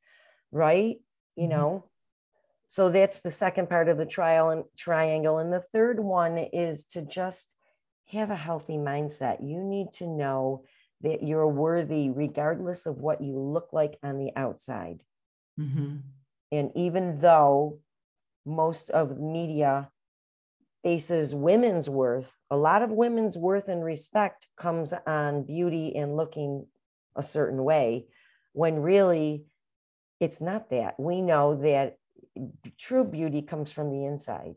[0.52, 0.98] right?
[1.34, 1.50] You mm-hmm.
[1.50, 1.90] know,
[2.74, 5.38] so that's the second part of the trial and triangle.
[5.38, 7.54] And the third one is to just
[8.08, 9.48] have a healthy mindset.
[9.48, 10.64] You need to know
[11.02, 15.04] that you're worthy regardless of what you look like on the outside.
[15.56, 15.98] Mm-hmm.
[16.50, 17.78] And even though
[18.44, 19.88] most of media
[20.82, 26.66] faces women's worth, a lot of women's worth and respect comes on beauty and looking
[27.14, 28.06] a certain way,
[28.52, 29.44] when really
[30.18, 30.98] it's not that.
[30.98, 31.98] We know that
[32.78, 34.56] true beauty comes from the inside,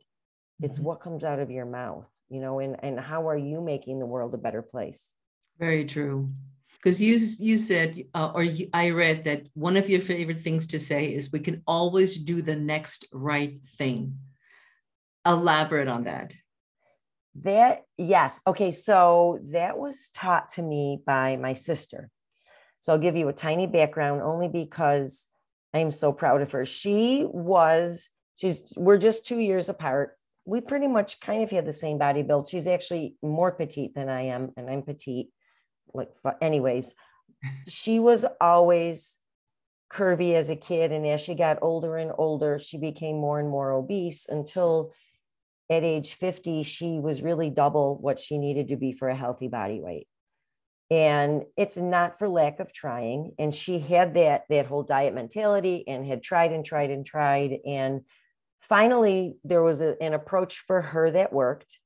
[0.61, 0.87] it's mm-hmm.
[0.87, 4.05] what comes out of your mouth you know and and how are you making the
[4.05, 5.13] world a better place?
[5.59, 6.29] Very true.
[6.77, 10.67] Because you you said uh, or you, i read that one of your favorite things
[10.67, 14.17] to say is we can always do the next right thing.
[15.25, 16.33] Elaborate on that.
[17.41, 18.39] That yes.
[18.45, 22.09] Okay so that was taught to me by my sister.
[22.79, 25.27] So i'll give you a tiny background only because
[25.77, 30.87] i'm so proud of her she was she's we're just two years apart we pretty
[30.87, 32.49] much kind of had the same body build.
[32.49, 35.27] She's actually more petite than I am, and I'm petite.
[35.93, 36.09] Like,
[36.41, 36.95] anyways,
[37.67, 39.19] she was always
[39.91, 40.93] curvy as a kid.
[40.93, 44.93] And as she got older and older, she became more and more obese until
[45.69, 49.49] at age 50, she was really double what she needed to be for a healthy
[49.49, 50.07] body weight.
[50.89, 53.34] And it's not for lack of trying.
[53.38, 57.58] And she had that that whole diet mentality and had tried and tried and tried.
[57.65, 58.02] And
[58.62, 61.80] finally, there was a, an approach for her that worked.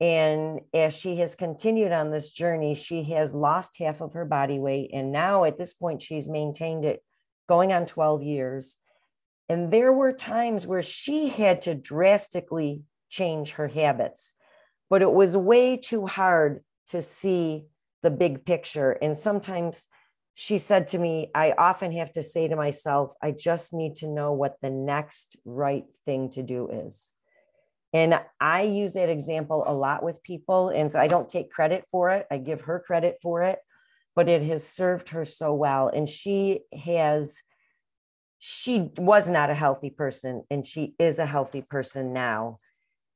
[0.00, 4.58] And as she has continued on this journey, she has lost half of her body
[4.58, 4.90] weight.
[4.92, 7.04] And now at this point, she's maintained it
[7.48, 8.78] going on 12 years.
[9.48, 14.32] And there were times where she had to drastically change her habits,
[14.88, 17.66] but it was way too hard to see
[18.02, 18.92] the big picture.
[18.92, 19.86] And sometimes
[20.34, 24.08] she said to me, I often have to say to myself, I just need to
[24.08, 27.10] know what the next right thing to do is.
[27.92, 30.70] And I use that example a lot with people.
[30.70, 33.58] And so I don't take credit for it, I give her credit for it,
[34.16, 35.88] but it has served her so well.
[35.88, 37.42] And she has,
[38.38, 42.56] she was not a healthy person and she is a healthy person now.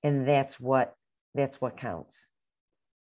[0.02, 0.94] And that's what,
[1.34, 2.28] that's what counts.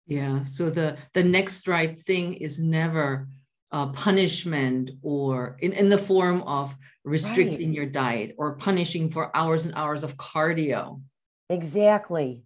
[0.07, 0.43] Yeah.
[0.45, 3.27] So the, the next right thing is never
[3.71, 7.75] uh, punishment or in, in the form of restricting right.
[7.75, 11.01] your diet or punishing for hours and hours of cardio.
[11.49, 12.43] Exactly.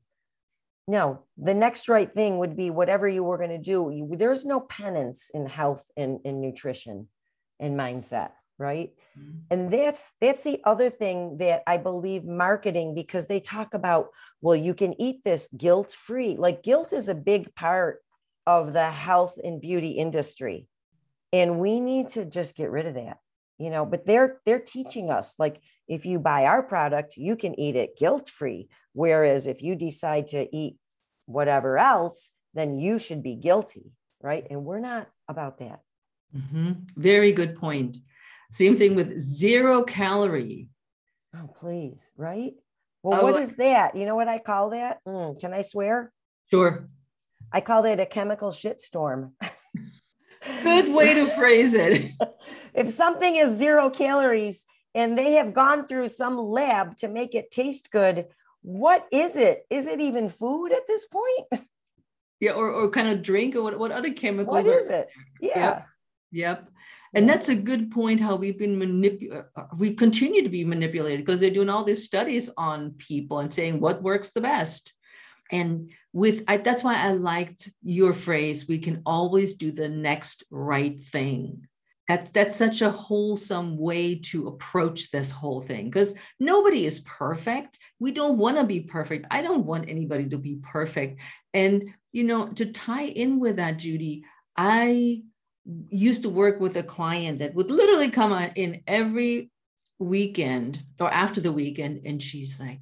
[0.88, 3.92] No, the next right thing would be whatever you were going to do.
[3.94, 7.08] You, there's no penance in health and in nutrition
[7.60, 8.92] and mindset, right?
[9.18, 9.38] Mm-hmm.
[9.50, 14.10] And that's that's the other thing that I believe marketing because they talk about
[14.42, 16.38] well you can eat this guilt free.
[16.38, 18.02] Like guilt is a big part
[18.48, 20.68] of the health and beauty industry
[21.34, 23.18] and we need to just get rid of that
[23.58, 27.58] you know but they're they're teaching us like if you buy our product you can
[27.60, 30.78] eat it guilt free whereas if you decide to eat
[31.26, 35.82] whatever else then you should be guilty right and we're not about that
[36.36, 36.72] mm-hmm.
[36.96, 37.98] very good point
[38.52, 40.70] same thing with zero calorie
[41.36, 42.54] oh please right
[43.02, 46.12] well oh, what is that you know what i call that mm, can i swear
[46.52, 46.88] sure
[47.52, 49.32] i call that a chemical shitstorm
[50.64, 52.12] Good way to phrase it.
[52.74, 57.52] if something is zero calories and they have gone through some lab to make it
[57.52, 58.26] taste good,
[58.62, 59.66] what is it?
[59.70, 61.66] Is it even food at this point?
[62.44, 65.10] Yeah, or, or kind of drink or what, what other chemicals what is it?
[65.40, 65.60] Yeah.
[65.60, 65.88] Yep.
[66.32, 66.71] yep.
[67.14, 69.46] And that's a good point how we've been manipulated.
[69.56, 73.54] Uh, we continue to be manipulated because they're doing all these studies on people and
[73.54, 74.94] saying what works the best.
[75.52, 80.46] And with I, that's why i liked your phrase we can always do the next
[80.50, 81.68] right thing.
[82.08, 87.80] That's that's such a wholesome way to approach this whole thing because nobody is perfect.
[88.00, 89.28] We don't want to be perfect.
[89.30, 91.20] I don't want anybody to be perfect.
[91.54, 94.24] And you know to tie in with that judy
[94.58, 95.22] i
[95.90, 99.52] used to work with a client that would literally come on in every
[100.00, 102.82] weekend or after the weekend and she's like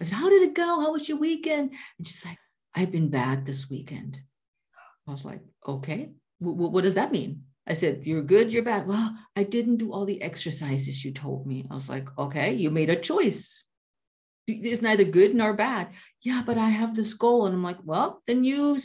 [0.00, 0.80] I said, How did it go?
[0.80, 1.72] How was your weekend?
[1.98, 2.38] And she's like,
[2.74, 4.18] I've been bad this weekend.
[5.06, 7.44] I was like, Okay, w- what does that mean?
[7.66, 8.86] I said, You're good, you're bad.
[8.86, 11.66] Well, I didn't do all the exercises you told me.
[11.70, 13.64] I was like, Okay, you made a choice.
[14.46, 15.88] It's neither good nor bad.
[16.22, 17.46] Yeah, but I have this goal.
[17.46, 18.78] And I'm like, Well, then you,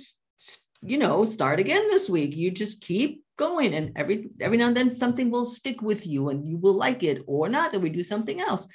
[0.82, 2.36] you know, start again this week.
[2.36, 6.30] You just keep going and every every now and then something will stick with you
[6.30, 8.68] and you will like it or not and we do something else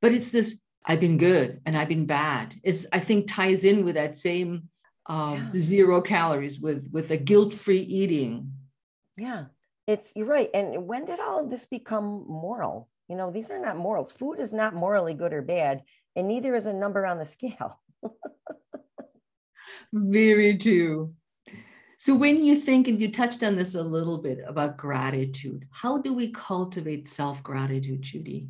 [0.00, 3.84] but it's this I've been good and I've been bad is I think ties in
[3.84, 4.70] with that same
[5.06, 5.60] um, yeah.
[5.60, 8.52] zero calories with with a guilt-free eating.
[9.16, 9.46] Yeah,
[9.86, 10.48] it's you're right.
[10.54, 12.88] And when did all of this become moral?
[13.08, 14.12] You know, these are not morals.
[14.12, 15.82] Food is not morally good or bad,
[16.14, 17.80] and neither is a number on the scale.
[19.92, 21.14] Very true.
[22.00, 25.98] So, when you think, and you touched on this a little bit about gratitude, how
[25.98, 28.48] do we cultivate self gratitude, Judy?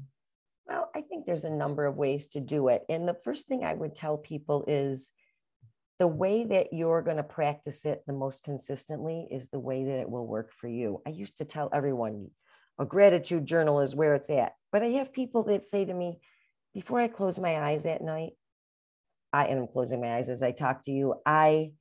[0.68, 2.82] Well, I think there's a number of ways to do it.
[2.88, 5.12] And the first thing I would tell people is
[5.98, 9.98] the way that you're going to practice it the most consistently is the way that
[9.98, 11.02] it will work for you.
[11.04, 12.30] I used to tell everyone
[12.78, 14.52] a gratitude journal is where it's at.
[14.70, 16.20] But I have people that say to me,
[16.72, 18.34] before I close my eyes at night,
[19.32, 21.16] I am closing my eyes as I talk to you.
[21.26, 21.72] I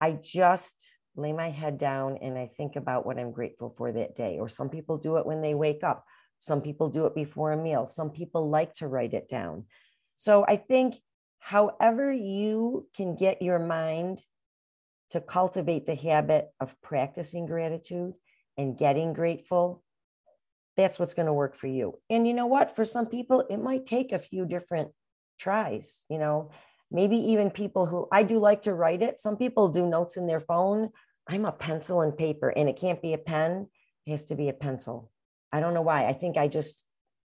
[0.00, 4.16] I just lay my head down and I think about what I'm grateful for that
[4.16, 4.38] day.
[4.38, 6.04] Or some people do it when they wake up.
[6.38, 7.86] Some people do it before a meal.
[7.86, 9.66] Some people like to write it down.
[10.16, 10.96] So I think,
[11.38, 14.22] however, you can get your mind
[15.10, 18.14] to cultivate the habit of practicing gratitude
[18.56, 19.82] and getting grateful,
[20.76, 21.98] that's what's going to work for you.
[22.08, 22.76] And you know what?
[22.76, 24.92] For some people, it might take a few different
[25.38, 26.50] tries, you know,
[26.90, 29.18] maybe even people who I do like to write it.
[29.18, 30.90] Some people do notes in their phone.
[31.28, 33.68] I'm a pencil and paper, and it can't be a pen,
[34.06, 35.10] it has to be a pencil.
[35.52, 36.06] I don't know why.
[36.06, 36.84] I think I just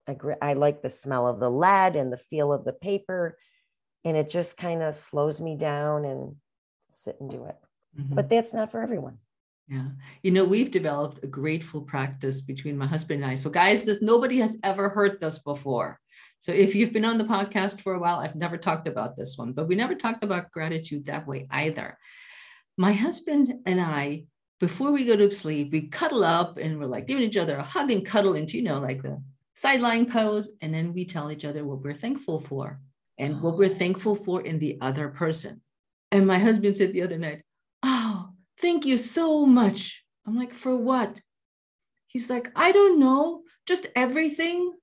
[0.08, 0.36] agree.
[0.42, 3.38] I like the smell of the lead and the feel of the paper,
[4.04, 6.36] and it just kind of slows me down and
[6.92, 7.58] sit and do it.
[7.98, 8.16] Mm-hmm.
[8.16, 9.18] But that's not for everyone.
[9.68, 9.88] Yeah.
[10.22, 13.36] You know, we've developed a grateful practice between my husband and I.
[13.36, 16.00] So, guys, this nobody has ever heard this before.
[16.40, 19.38] So, if you've been on the podcast for a while, I've never talked about this
[19.38, 21.98] one, but we never talked about gratitude that way either.
[22.78, 24.26] My husband and I
[24.60, 27.64] before we go to sleep, we cuddle up and we're like giving each other a
[27.64, 29.22] hug and cuddle into, you know, like the
[29.54, 30.52] sideline pose.
[30.62, 32.80] And then we tell each other what we're thankful for
[33.18, 33.74] and what we're oh.
[33.74, 35.62] thankful for in the other person.
[36.12, 37.42] And my husband said the other night,
[37.84, 40.06] Oh, thank you so much.
[40.26, 41.20] I'm like, for what?
[42.08, 44.74] He's like, I don't know, just everything.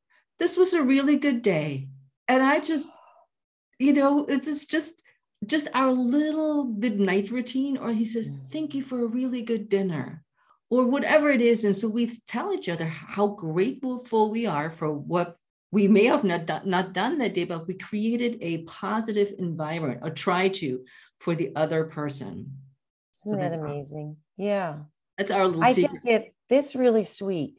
[0.43, 1.87] This was a really good day.
[2.27, 2.89] And I just,
[3.79, 5.01] you know, it's just
[5.47, 7.77] just our little good night routine.
[7.77, 8.51] Or he says, mm.
[8.51, 10.25] thank you for a really good dinner.
[10.69, 11.63] Or whatever it is.
[11.63, 15.37] And so we tell each other how grateful we are for what
[15.71, 20.01] we may have not done, not done that day, but we created a positive environment
[20.03, 20.85] or try to
[21.21, 22.59] for the other person.
[23.25, 24.17] Isn't so that amazing?
[24.41, 24.75] Our, yeah.
[25.17, 26.03] That's our little I secret.
[26.03, 27.55] think it, it's really sweet,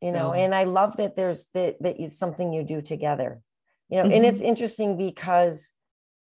[0.00, 3.40] you so, know, and I love that there's that, that is something you do together,
[3.88, 4.12] you know, mm-hmm.
[4.12, 5.72] and it's interesting because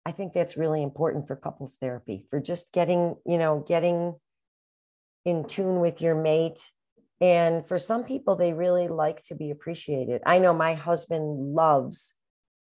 [0.07, 4.15] I think that's really important for couples therapy, for just getting, you know, getting
[5.25, 6.71] in tune with your mate.
[7.21, 10.21] And for some people, they really like to be appreciated.
[10.27, 12.15] I know my husband loves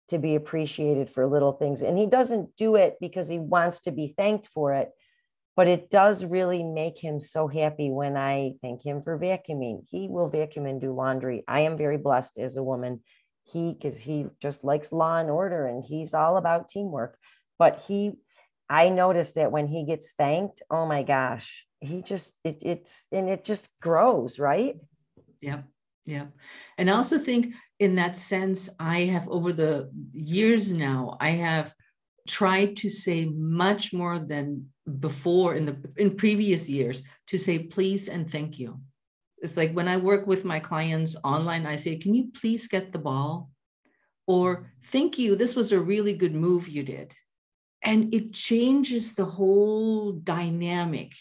[0.09, 3.93] to be appreciated for little things, and he doesn't do it because he wants to
[3.93, 4.91] be thanked for it
[5.57, 9.85] but it does really make him so happy when I thank him for vacuuming.
[9.89, 11.45] He will vacuum and do laundry.
[11.47, 13.03] I am very blessed as a woman.
[13.45, 17.17] He, because he just likes law and order and he's all about teamwork.
[17.57, 18.15] But he,
[18.69, 23.29] I noticed that when he gets thanked, oh my gosh, he just, it, it's, and
[23.29, 24.77] it just grows, right?
[25.41, 25.63] Yeah.
[26.07, 26.27] Yeah.
[26.77, 31.73] And I also think in that sense, I have over the years now, I have
[32.29, 34.69] tried to say much more than
[35.01, 38.81] before in the in previous years to say please and thank you.
[39.39, 42.93] It's like when i work with my clients online i say can you please get
[42.93, 43.51] the ball?
[44.27, 47.15] Or thank you this was a really good move you did.
[47.83, 51.13] And it changes the whole dynamic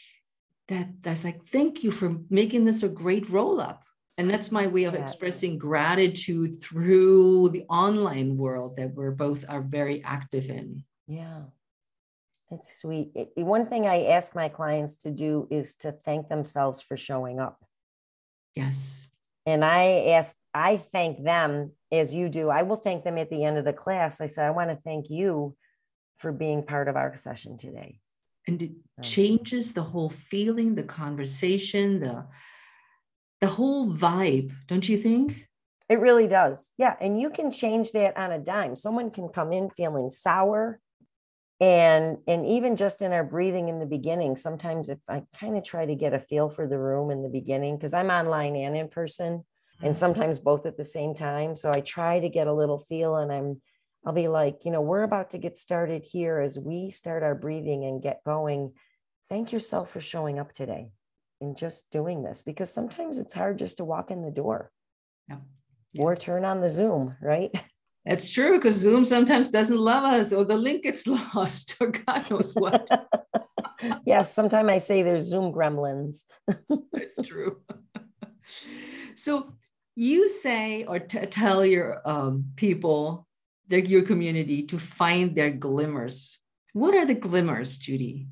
[0.69, 3.83] that that's like thank you for making this a great roll up
[4.17, 9.61] and that's my way of expressing gratitude through the online world that we're both are
[9.61, 10.83] very active in
[11.13, 11.41] yeah
[12.53, 13.11] it's sweet.
[13.15, 17.39] It, one thing I ask my clients to do is to thank themselves for showing
[17.39, 17.63] up.
[18.55, 19.09] Yes.
[19.45, 22.49] And I ask, I thank them as you do.
[22.49, 24.21] I will thank them at the end of the class.
[24.21, 25.55] I said, I want to thank you
[26.17, 27.99] for being part of our session today.
[28.47, 32.25] And it changes the whole feeling, the conversation, the
[33.41, 35.47] the whole vibe, don't you think?
[35.89, 36.71] It really does.
[36.77, 36.95] Yeah.
[37.01, 38.77] And you can change that on a dime.
[38.77, 40.79] Someone can come in feeling sour
[41.59, 45.63] and and even just in our breathing in the beginning sometimes if i kind of
[45.63, 48.75] try to get a feel for the room in the beginning because i'm online and
[48.75, 49.85] in person mm-hmm.
[49.85, 53.17] and sometimes both at the same time so i try to get a little feel
[53.17, 53.61] and i'm
[54.05, 57.35] i'll be like you know we're about to get started here as we start our
[57.35, 58.73] breathing and get going
[59.29, 60.89] thank yourself for showing up today
[61.39, 64.71] and just doing this because sometimes it's hard just to walk in the door
[65.29, 65.37] yeah.
[65.93, 66.01] Yeah.
[66.01, 67.51] or turn on the zoom right
[68.05, 72.29] That's true because Zoom sometimes doesn't love us or the link gets lost or God
[72.29, 72.89] knows what.
[74.05, 76.23] yes, sometimes I say there's Zoom gremlins.
[76.91, 77.61] That's true.
[79.15, 79.53] so
[79.95, 83.27] you say or t- tell your um, people,
[83.67, 86.39] their, your community, to find their glimmers.
[86.73, 88.27] What are the glimmers, Judy?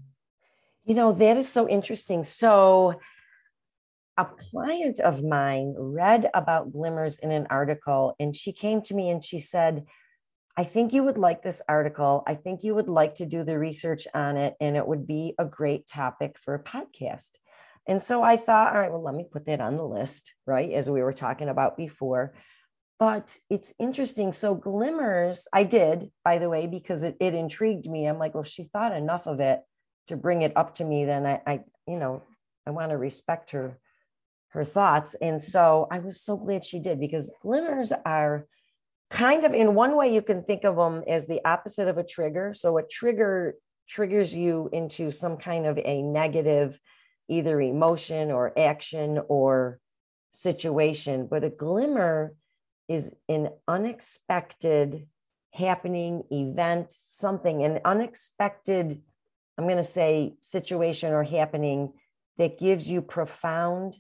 [0.84, 2.24] You know, that is so interesting.
[2.24, 3.00] So
[4.22, 9.10] a client of mine read about glimmers in an article and she came to me
[9.10, 9.86] and she said,
[10.58, 12.24] I think you would like this article.
[12.28, 15.34] I think you would like to do the research on it, and it would be
[15.40, 17.38] a great topic for a podcast.
[17.88, 20.72] And so I thought, all right, well, let me put that on the list, right?
[20.72, 22.34] As we were talking about before.
[23.00, 24.34] But it's interesting.
[24.34, 28.06] So, glimmers, I did, by the way, because it, it intrigued me.
[28.06, 29.62] I'm like, well, she thought enough of it
[30.08, 32.24] to bring it up to me, then I, I you know,
[32.68, 33.80] I want to respect her
[34.52, 35.16] her thoughts.
[35.22, 38.48] And so I was so glad she did because glimmers are
[39.10, 42.04] kind of in one way you can think of them as the opposite of a
[42.04, 42.54] trigger.
[42.54, 43.56] So a trigger
[43.88, 46.80] triggers you into some kind of a negative
[47.28, 49.80] either emotion or action or
[50.32, 52.34] situation, but a glimmer
[52.88, 55.08] is an unexpected
[55.54, 59.02] happening event, something, an unexpected,
[59.58, 61.94] I'm going to say, situation or happening
[62.38, 63.96] that gives you profound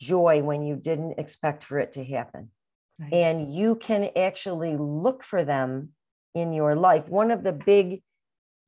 [0.00, 2.50] joy when you didn't expect for it to happen.
[2.98, 3.10] Nice.
[3.12, 5.90] And you can actually look for them
[6.34, 7.08] in your life.
[7.08, 8.02] One of the big,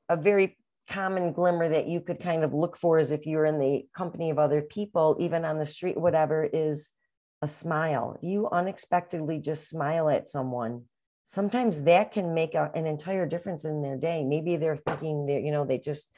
[0.09, 0.57] a very
[0.89, 4.31] common glimmer that you could kind of look for is if you're in the company
[4.31, 6.93] of other people, even on the street, whatever, is
[7.41, 8.19] a smile.
[8.23, 10.85] You unexpectedly just smile at someone.
[11.25, 14.25] Sometimes that can make a, an entire difference in their day.
[14.25, 16.11] Maybe they're thinking that, you know, they just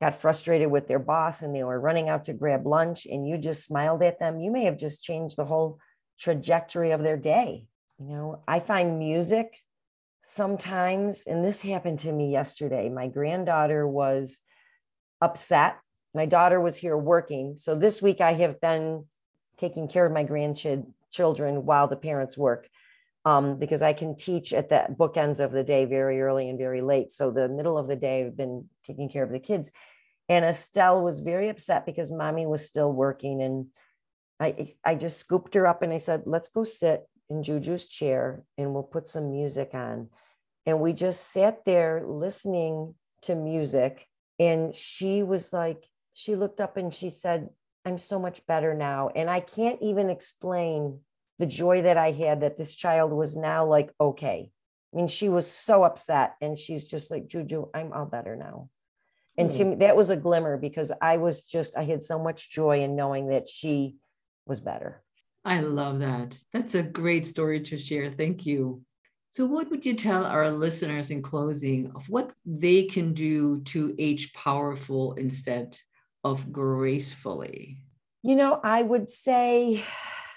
[0.00, 3.36] got frustrated with their boss and they were running out to grab lunch and you
[3.36, 5.78] just smiled at them, you may have just changed the whole
[6.18, 7.66] trajectory of their day.
[7.98, 9.58] You know, I find music
[10.22, 12.88] sometimes, and this happened to me yesterday.
[12.88, 14.40] My granddaughter was
[15.20, 15.78] upset
[16.14, 17.56] my daughter was here working.
[17.56, 19.04] So this week I have been
[19.56, 22.68] taking care of my grandchildren while the parents work
[23.24, 26.80] um, because I can teach at the bookends of the day very early and very
[26.80, 27.12] late.
[27.12, 29.70] So the middle of the day, I've been taking care of the kids.
[30.30, 33.42] And Estelle was very upset because mommy was still working.
[33.42, 33.66] And
[34.38, 38.44] I, I just scooped her up and I said, let's go sit in Juju's chair
[38.56, 40.08] and we'll put some music on.
[40.64, 44.06] And we just sat there listening to music.
[44.38, 47.48] And she was like, she looked up and she said,
[47.84, 49.08] I'm so much better now.
[49.08, 51.00] And I can't even explain
[51.40, 54.52] the joy that I had that this child was now like, okay.
[54.94, 58.68] I mean, she was so upset and she's just like, Juju, I'm all better now.
[59.36, 59.56] And mm.
[59.56, 62.82] to me, that was a glimmer because I was just, I had so much joy
[62.82, 63.96] in knowing that she
[64.46, 65.02] was better.
[65.44, 66.38] I love that.
[66.52, 68.10] That's a great story to share.
[68.10, 68.82] Thank you.
[69.32, 73.94] So, what would you tell our listeners in closing of what they can do to
[73.98, 75.78] age powerful instead
[76.24, 77.78] of gracefully?
[78.22, 79.84] You know, I would say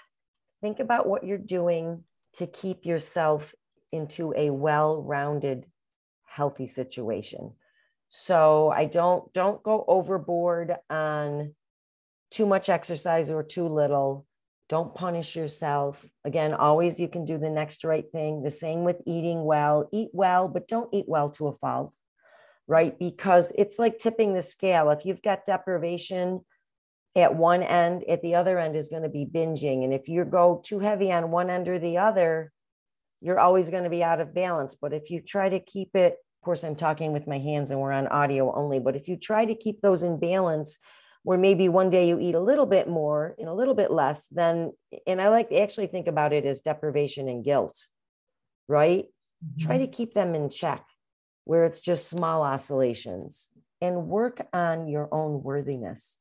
[0.62, 3.54] think about what you're doing to keep yourself
[3.92, 5.66] into a well-rounded
[6.24, 7.52] healthy situation.
[8.16, 11.54] So I don't don't go overboard on
[12.30, 14.26] too much exercise or too little.
[14.68, 16.06] Don't punish yourself.
[16.24, 18.42] Again, always you can do the next right thing.
[18.42, 19.88] The same with eating well.
[19.92, 21.98] Eat well, but don't eat well to a fault
[22.66, 22.98] right?
[22.98, 24.90] Because it's like tipping the scale.
[24.90, 26.40] If you've got deprivation
[27.14, 29.84] at one end, at the other end is going to be binging.
[29.84, 32.52] And if you go too heavy on one end or the other,
[33.20, 34.76] you're always going to be out of balance.
[34.80, 37.92] But if you try to keep it, course, I'm talking with my hands and we're
[37.92, 40.78] on audio only, but if you try to keep those in balance,
[41.24, 44.26] where maybe one day you eat a little bit more and a little bit less,
[44.28, 44.72] then,
[45.06, 47.86] and I like to actually think about it as deprivation and guilt,
[48.68, 49.06] right?
[49.44, 49.66] Mm-hmm.
[49.66, 50.84] Try to keep them in check
[51.44, 53.48] where it's just small oscillations
[53.80, 56.20] and work on your own worthiness.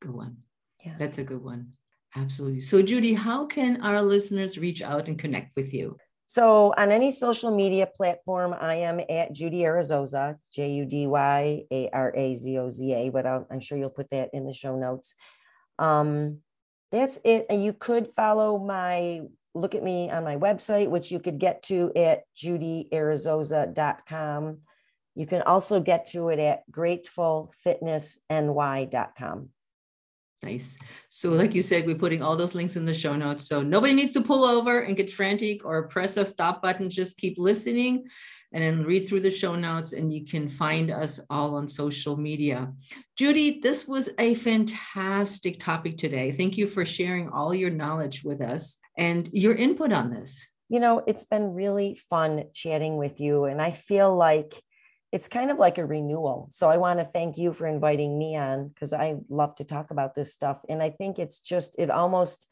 [0.00, 0.36] Good one.
[0.84, 0.94] Yeah.
[0.98, 1.72] That's a good one.
[2.14, 2.60] Absolutely.
[2.60, 5.96] So, Judy, how can our listeners reach out and connect with you?
[6.32, 11.64] So, on any social media platform, I am at Judy Arazoza, J U D Y
[11.70, 14.46] A R A Z O Z A, but i am sure you'll put that in
[14.46, 15.14] the show notes.
[15.78, 16.38] Um,
[16.90, 17.44] that's it.
[17.50, 21.64] And you could follow my look at me on my website, which you could get
[21.64, 24.58] to at judyarazoza.com.
[25.14, 29.48] You can also get to it at gratefulfitnessny.com.
[30.42, 30.76] Nice.
[31.08, 33.46] So, like you said, we're putting all those links in the show notes.
[33.46, 36.90] So, nobody needs to pull over and get frantic or press a stop button.
[36.90, 38.06] Just keep listening
[38.52, 42.16] and then read through the show notes, and you can find us all on social
[42.16, 42.72] media.
[43.16, 46.32] Judy, this was a fantastic topic today.
[46.32, 50.48] Thank you for sharing all your knowledge with us and your input on this.
[50.68, 54.54] You know, it's been really fun chatting with you, and I feel like
[55.12, 56.48] it's kind of like a renewal.
[56.50, 59.90] So I want to thank you for inviting me on because I love to talk
[59.90, 60.64] about this stuff.
[60.70, 62.50] And I think it's just, it almost,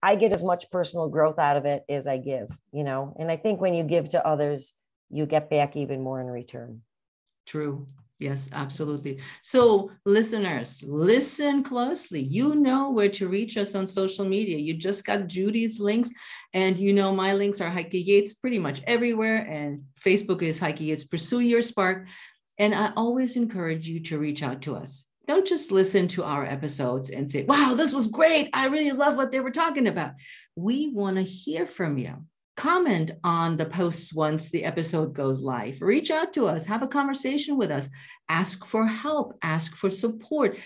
[0.00, 3.14] I get as much personal growth out of it as I give, you know.
[3.18, 4.72] And I think when you give to others,
[5.10, 6.82] you get back even more in return.
[7.44, 7.88] True.
[8.20, 9.18] Yes, absolutely.
[9.42, 12.22] So, listeners, listen closely.
[12.22, 14.58] You know where to reach us on social media.
[14.58, 16.10] You just got Judy's links,
[16.52, 19.36] and you know my links are Heike Yates pretty much everywhere.
[19.36, 22.08] And Facebook is Heike Yates Pursue Your Spark.
[22.58, 25.06] And I always encourage you to reach out to us.
[25.26, 28.50] Don't just listen to our episodes and say, wow, this was great.
[28.52, 30.12] I really love what they were talking about.
[30.56, 32.26] We want to hear from you
[32.60, 35.80] comment on the posts once the episode goes live.
[35.80, 37.88] Reach out to us, have a conversation with us,
[38.28, 40.58] ask for help, ask for support.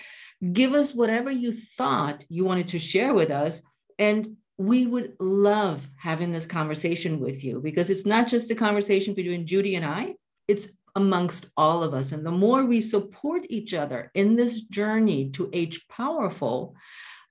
[0.52, 3.62] Give us whatever you thought you wanted to share with us.
[3.96, 9.14] And we would love having this conversation with you because it's not just a conversation
[9.14, 10.16] between Judy and I,
[10.48, 12.10] it's amongst all of us.
[12.10, 16.74] And the more we support each other in this journey to age powerful,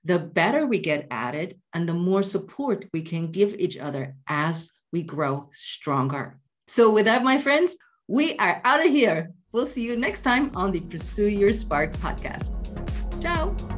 [0.04, 4.16] the better we get at it and the more support we can give each other
[4.28, 6.38] as we grow stronger.
[6.68, 7.76] So, with that, my friends,
[8.08, 9.32] we are out of here.
[9.52, 12.50] We'll see you next time on the Pursue Your Spark podcast.
[13.22, 13.73] Ciao.